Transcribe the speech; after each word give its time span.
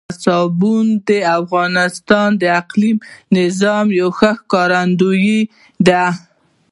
سیلابونه 0.21 0.93
د 1.09 1.11
افغانستان 1.39 2.29
د 2.41 2.43
اقلیمي 2.61 3.01
نظام 3.37 3.85
یو 3.99 4.09
ښه 4.17 4.31
ښکارندوی 4.39 5.39
ده. 5.87 6.05